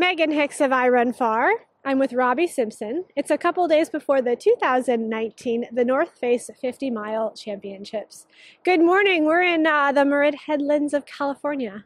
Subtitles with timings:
[0.00, 1.50] Meghan Hicks of I Run Far.
[1.84, 3.04] I'm with Robbie Simpson.
[3.16, 8.26] It's a couple days before the 2019 The North Face 50 Mile Championships.
[8.64, 9.26] Good morning.
[9.26, 11.84] We're in uh, the Marin Headlands of California.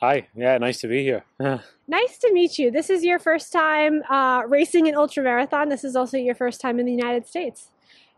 [0.00, 1.24] Hi, yeah, nice to be here.
[1.88, 2.70] nice to meet you.
[2.70, 5.70] This is your first time uh, racing an ultramarathon.
[5.70, 7.70] This is also your first time in the United States.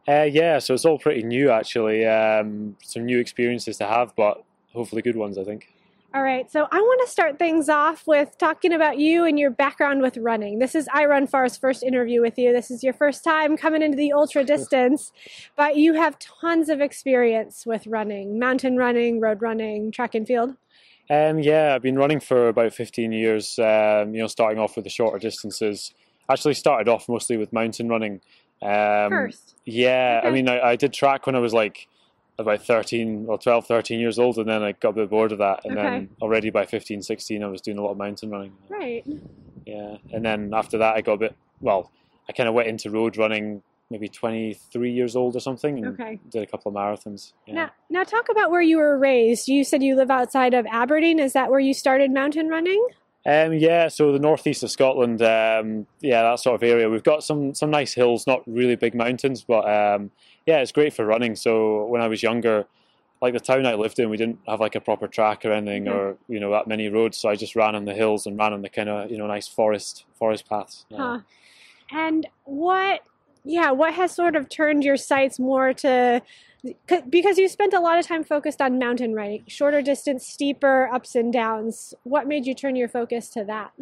[0.09, 2.05] Uh, yeah, so it's all pretty new actually.
[2.05, 5.73] Um, some new experiences to have, but hopefully good ones, I think.
[6.15, 9.51] All right, so I want to start things off with talking about you and your
[9.51, 10.61] background with running.
[10.61, 12.53] This is I Run Far's first interview with you.
[12.53, 15.13] This is your first time coming into the ultra distance,
[15.57, 20.57] but you have tons of experience with running mountain running, road running, track and field.
[21.11, 24.85] Um, yeah, I've been running for about 15 years, um, you know, starting off with
[24.85, 25.93] the shorter distances.
[26.31, 28.21] Actually, started off mostly with mountain running.
[28.63, 29.55] Um, First?
[29.65, 30.29] Yeah, okay.
[30.29, 31.89] I mean, I, I did track when I was like
[32.39, 35.39] about 13 or 12, 13 years old, and then I got a bit bored of
[35.39, 35.65] that.
[35.65, 35.89] And okay.
[35.89, 38.53] then already by 15, 16, I was doing a lot of mountain running.
[38.69, 39.05] Right.
[39.65, 39.97] Yeah.
[40.13, 41.91] And then after that, I got a bit, well,
[42.29, 46.19] I kind of went into road running maybe 23 years old or something and okay.
[46.31, 47.33] did a couple of marathons.
[47.47, 47.55] Yeah.
[47.55, 49.49] Now, now, talk about where you were raised.
[49.49, 51.19] You said you live outside of Aberdeen.
[51.21, 52.85] Is that where you started mountain running?
[53.27, 56.89] Um, yeah, so the northeast of Scotland, um, yeah, that sort of area.
[56.89, 60.13] We've got some some nice hills, not really big mountains, but um,
[60.47, 61.35] yeah, it's great for running.
[61.35, 62.67] So when I was younger,
[63.21, 65.87] like the town I lived in, we didn't have like a proper track or anything,
[65.87, 65.99] mm-hmm.
[65.99, 67.17] or you know that many roads.
[67.19, 69.27] So I just ran on the hills and ran on the kind of you know
[69.27, 70.87] nice forest forest paths.
[70.89, 70.99] Yeah.
[70.99, 71.19] Huh.
[71.93, 73.03] And what,
[73.47, 76.21] yeah, what has sort of turned your sights more to
[77.11, 81.15] because you spent a lot of time focused on mountain riding, shorter distance, steeper ups
[81.15, 81.95] and downs.
[82.03, 83.73] What made you turn your focus to that?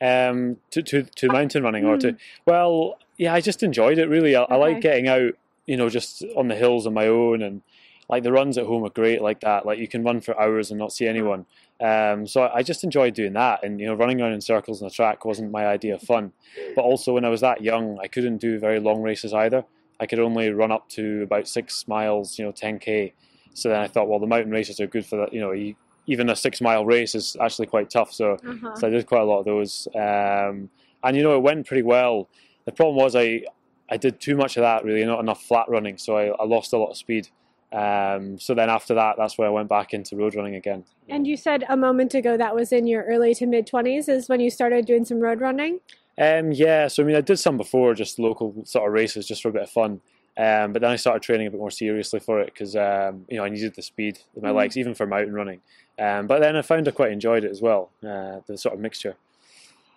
[0.00, 2.16] Um, to to to mountain running or to hmm.
[2.46, 4.36] well, yeah, I just enjoyed it really.
[4.36, 4.54] I, okay.
[4.54, 5.32] I like getting out,
[5.66, 7.62] you know, just on the hills on my own, and
[8.08, 9.66] like the runs at home are great like that.
[9.66, 11.46] Like you can run for hours and not see anyone.
[11.80, 14.88] Um, so I just enjoyed doing that, and you know, running around in circles on
[14.88, 16.32] the track wasn't my idea of fun.
[16.76, 19.64] But also, when I was that young, I couldn't do very long races either.
[20.00, 23.12] I could only run up to about six miles, you know, 10k.
[23.54, 25.32] So then I thought, well, the mountain races are good for that.
[25.32, 25.74] You know,
[26.06, 28.12] even a six mile race is actually quite tough.
[28.12, 28.74] So, uh-huh.
[28.76, 30.70] so I did quite a lot of those, um,
[31.02, 32.28] and you know, it went pretty well.
[32.66, 33.44] The problem was I
[33.90, 36.72] I did too much of that, really, not enough flat running, so I, I lost
[36.72, 37.28] a lot of speed.
[37.72, 40.84] Um, so then after that, that's where I went back into road running again.
[41.08, 44.28] And you said a moment ago that was in your early to mid 20s is
[44.28, 45.80] when you started doing some road running?
[46.16, 49.42] Um, yeah, so I mean, I did some before, just local sort of races, just
[49.42, 50.00] for a bit of fun.
[50.36, 53.36] Um, but then I started training a bit more seriously for it because um, you
[53.36, 54.56] know I needed the speed in my mm.
[54.56, 55.60] legs, even for mountain running.
[55.98, 58.80] Um, but then I found I quite enjoyed it as well, uh, the sort of
[58.80, 59.16] mixture.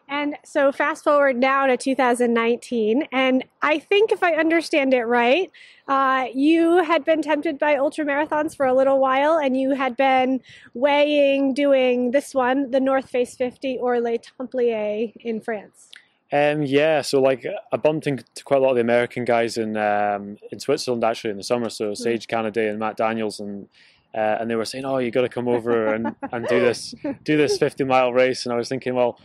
[0.10, 5.52] And so, fast forward now to 2019, and I think if I understand it right,
[5.88, 9.98] uh, you had been tempted by ultra marathons for a little while, and you had
[9.98, 10.40] been
[10.74, 15.90] weighing doing this one, the North Face 50 or Les Templiers in France.
[16.32, 19.78] Um, yeah, so like I bumped into quite a lot of the American guys in
[19.78, 21.70] um, in Switzerland actually in the summer.
[21.70, 21.94] So hmm.
[21.96, 23.68] Sage Canaday and Matt Daniels, and
[24.14, 26.94] uh, and they were saying, "Oh, you got to come over and, and do this
[27.24, 29.20] do this fifty mile race." And I was thinking, well,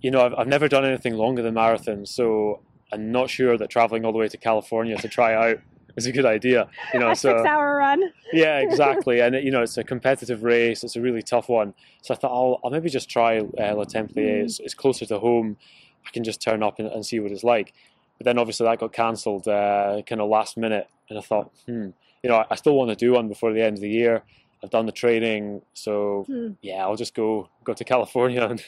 [0.00, 2.60] you know, I've, I've never done anything longer than marathons, so
[2.92, 5.58] I'm not sure that traveling all the way to California to try out
[5.96, 6.68] is a good idea.
[6.94, 8.02] You know, a so six hour run.
[8.32, 10.84] yeah, exactly, and it, you know, it's a competitive race.
[10.84, 11.74] It's a really tough one.
[12.02, 14.16] So I thought, I'll, I'll maybe just try uh, Les Templiers.
[14.16, 14.44] Mm.
[14.44, 15.56] It's, it's closer to home
[16.06, 17.74] I can just turn up and, and see what it's like.
[18.16, 21.90] But then obviously that got cancelled uh, kind of last minute, and I thought, hmm,
[22.22, 24.22] you know, I, I still want to do one before the end of the year.
[24.62, 26.52] I've done the training, so hmm.
[26.62, 28.62] yeah, I'll just go go to California and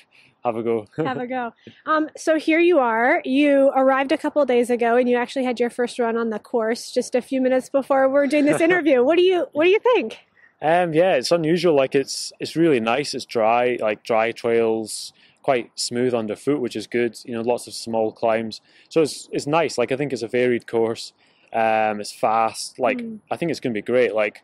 [0.44, 0.86] have a go.
[0.96, 1.52] have a go.
[1.86, 3.22] Um, so here you are.
[3.24, 6.38] You arrived a couple days ago, and you actually had your first run on the
[6.38, 9.02] course just a few minutes before we're doing this interview.
[9.02, 10.18] what do you What do you think?
[10.62, 11.74] Um, yeah, it's unusual.
[11.74, 13.14] Like it's it's really nice.
[13.14, 15.12] It's dry, like dry trails
[15.42, 17.18] quite smooth underfoot, which is good.
[17.24, 19.78] You know, lots of small climbs, so it's it's nice.
[19.78, 21.12] Like I think it's a varied course.
[21.52, 22.78] Um, it's fast.
[22.78, 23.18] Like mm.
[23.30, 24.14] I think it's going to be great.
[24.14, 24.42] Like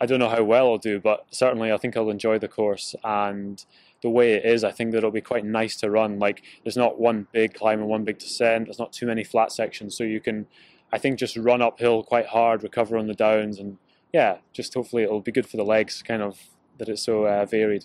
[0.00, 2.94] I don't know how well I'll do, but certainly I think I'll enjoy the course
[3.02, 3.64] and
[4.02, 4.62] the way it is.
[4.62, 6.18] I think that it'll be quite nice to run.
[6.18, 8.66] Like there's not one big climb and one big descent.
[8.66, 10.46] There's not too many flat sections, so you can,
[10.92, 13.78] I think, just run uphill quite hard, recover on the downs, and
[14.12, 16.02] yeah, just hopefully it'll be good for the legs.
[16.02, 16.38] Kind of
[16.78, 17.84] that it's so uh, varied.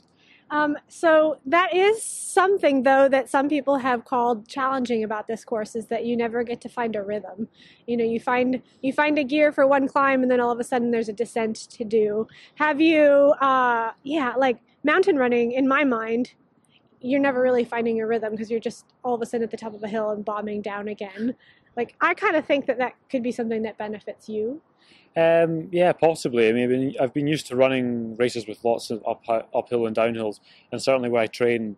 [0.49, 5.75] Um, so that is something though that some people have called challenging about this course
[5.75, 7.47] is that you never get to find a rhythm.
[7.87, 10.59] You know, you find you find a gear for one climb and then all of
[10.59, 12.27] a sudden there's a descent to do.
[12.55, 16.33] Have you uh yeah, like mountain running in my mind,
[17.01, 19.57] you're never really finding a rhythm because you're just all of a sudden at the
[19.57, 21.35] top of a hill and bombing down again.
[21.75, 24.61] Like I kind of think that that could be something that benefits you.
[25.15, 26.49] Um, yeah, possibly.
[26.49, 29.23] I mean, I've been used to running races with lots of up,
[29.53, 30.39] uphill and downhills,
[30.71, 31.77] and certainly where I train,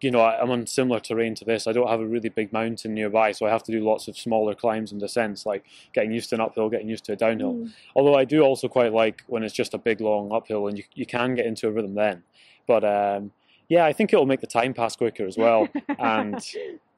[0.00, 1.66] you know, I'm on similar terrain to this.
[1.66, 4.16] I don't have a really big mountain nearby, so I have to do lots of
[4.16, 7.54] smaller climbs and descents, like getting used to an uphill, getting used to a downhill.
[7.54, 7.72] Mm.
[7.94, 10.84] Although I do also quite like when it's just a big long uphill and you,
[10.94, 12.22] you can get into a rhythm then.
[12.66, 13.32] But um,
[13.70, 15.68] yeah, I think it'll make the time pass quicker as well,
[15.98, 16.44] and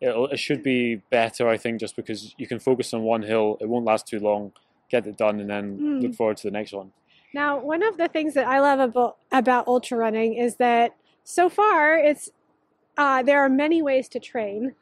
[0.01, 1.47] it should be better.
[1.47, 4.53] I think just because you can focus on one hill, it won't last too long,
[4.91, 6.03] get it done, and then mm.
[6.03, 6.93] look forward to the next one.
[7.35, 11.51] Now, one of the things that I love about about ultra running is that so
[11.51, 12.31] far it's
[12.97, 14.75] uh, there are many ways to train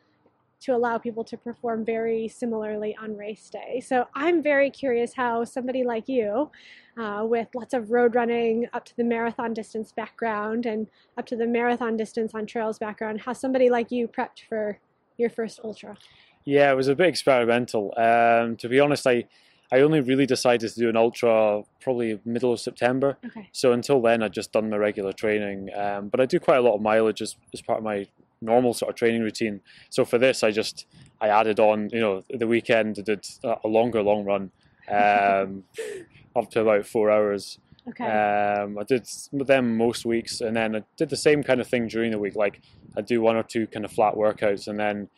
[0.60, 3.80] to allow people to perform very similarly on race day.
[3.80, 6.50] So I'm very curious how somebody like you,
[6.98, 11.36] uh, with lots of road running up to the marathon distance background and up to
[11.36, 14.78] the marathon distance on trails background, how somebody like you prepped for
[15.16, 15.96] your first ultra.
[16.44, 17.92] Yeah, it was a bit experimental.
[17.96, 19.26] Um, to be honest, I
[19.72, 23.18] I only really decided to do an ultra probably middle of September.
[23.24, 23.48] Okay.
[23.52, 25.68] So until then, I'd just done my regular training.
[25.74, 28.08] Um, but I do quite a lot of mileage as, as part of my
[28.40, 29.60] normal sort of training routine.
[29.90, 30.86] So for this, I just
[31.20, 34.50] I added on, you know, the weekend I did a longer long run,
[34.88, 35.64] um,
[36.36, 37.58] up to about four hours.
[37.88, 38.04] Okay.
[38.04, 41.88] Um, I did them most weeks, and then I did the same kind of thing
[41.88, 42.36] during the week.
[42.36, 42.60] Like
[42.96, 45.08] I do one or two kind of flat workouts, and then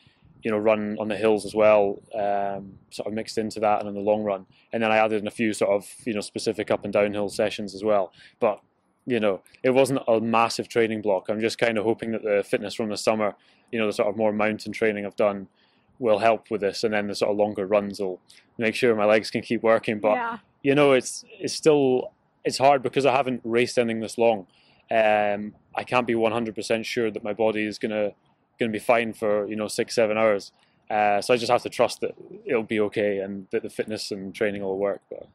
[0.43, 3.89] you know run on the hills as well, um, sort of mixed into that, and
[3.89, 6.21] in the long run, and then I added in a few sort of you know
[6.21, 8.13] specific up and downhill sessions as well.
[8.41, 8.61] But
[9.07, 11.29] you know, it wasn't a massive training block.
[11.29, 13.35] I'm just kind of hoping that the fitness from the summer,
[13.71, 15.49] you know, the sort of more mountain training I've done
[15.99, 18.21] will help with this, and then the sort of longer runs will
[18.59, 19.99] make sure my legs can keep working.
[19.99, 20.39] But yeah.
[20.63, 22.13] you know, it's it's still
[22.45, 24.47] it's hard because I haven't raced anything this long.
[24.91, 28.13] Um, I can't be 100% sure that my body is gonna
[28.59, 30.53] gonna be fine for you know six seven hours.
[30.91, 32.15] Uh, so I just have to trust that
[32.45, 35.01] it'll be okay and that the fitness and training will work.
[35.09, 35.27] But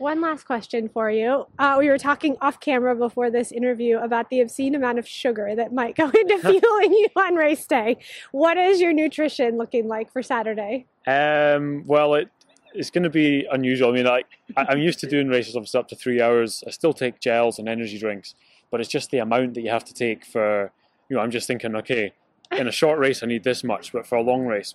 [0.00, 1.46] one last question for you.
[1.58, 5.54] Uh, we were talking off camera before this interview about the obscene amount of sugar
[5.54, 7.98] that might go into fueling you on race day.
[8.32, 10.86] What is your nutrition looking like for Saturday?
[11.06, 12.28] Um, well, it
[12.72, 13.90] it's going to be unusual.
[13.90, 14.26] I mean, like
[14.56, 16.62] I'm used to doing races obviously up to three hours.
[16.66, 18.34] I still take gels and energy drinks,
[18.70, 20.72] but it's just the amount that you have to take for.
[21.08, 22.12] You know, I'm just thinking, okay,
[22.52, 24.74] in a short race I need this much, but for a long race,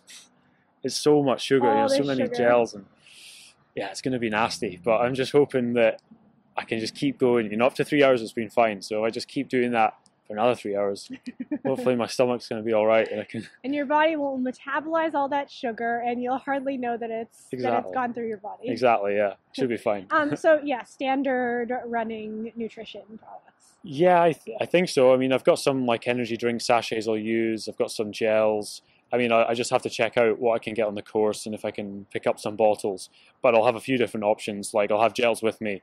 [0.83, 1.67] it's so much sugar.
[1.67, 2.35] you know, so many sugar.
[2.35, 2.85] gels and
[3.75, 4.79] yeah, it's going to be nasty.
[4.83, 6.01] But I'm just hoping that
[6.57, 7.51] I can just keep going.
[7.51, 8.81] You know, up to three hours it's been fine.
[8.81, 9.95] So I just keep doing that
[10.25, 11.11] for another three hours.
[11.65, 13.47] Hopefully, my stomach's going to be all right, and I can.
[13.63, 17.81] And your body will metabolize all that sugar, and you'll hardly know that it's exactly.
[17.81, 18.69] that it's gone through your body.
[18.69, 19.15] Exactly.
[19.15, 20.07] Yeah, should be fine.
[20.11, 20.35] um.
[20.35, 23.73] So yeah, standard running nutrition products.
[23.83, 25.13] Yeah, I th- I think so.
[25.13, 27.67] I mean, I've got some like energy drink sachets I'll use.
[27.67, 28.81] I've got some gels.
[29.13, 31.01] I mean, I, I, just have to check out what I can get on the
[31.01, 33.09] course and if I can pick up some bottles.
[33.41, 34.73] But I'll have a few different options.
[34.73, 35.81] Like I'll have gels with me,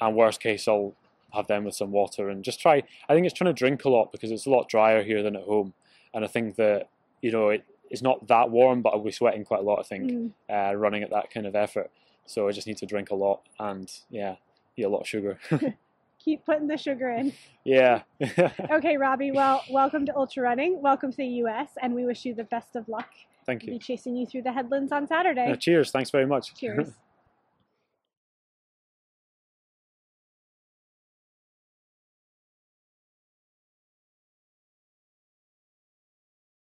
[0.00, 0.94] and worst case, I'll
[1.32, 2.82] have them with some water and just try.
[3.08, 5.36] I think it's trying to drink a lot because it's a lot drier here than
[5.36, 5.74] at home,
[6.14, 6.88] and I think that
[7.22, 9.80] you know it, it's not that warm, but I'll be sweating quite a lot.
[9.80, 10.32] I think mm.
[10.50, 11.90] uh, running at that kind of effort.
[12.26, 14.36] So I just need to drink a lot and yeah,
[14.76, 15.38] eat a lot of sugar.
[16.28, 17.32] keep putting the sugar in.
[17.64, 18.02] Yeah.
[18.70, 19.32] okay, Robbie.
[19.32, 20.82] Well, welcome to Ultra Running.
[20.82, 21.70] Welcome to the U.S.
[21.80, 23.08] And we wish you the best of luck.
[23.46, 23.72] Thank you.
[23.72, 25.50] We'll be chasing you through the headlands on Saturday.
[25.50, 25.90] Uh, cheers.
[25.90, 26.54] Thanks very much.
[26.54, 26.90] Cheers.